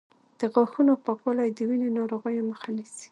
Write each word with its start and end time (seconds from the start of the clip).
د 0.39 0.41
غاښونو 0.53 0.93
پاکوالی 1.05 1.49
د 1.53 1.59
وینې 1.69 1.89
ناروغیو 1.97 2.47
مخه 2.49 2.69
نیسي. 2.77 3.07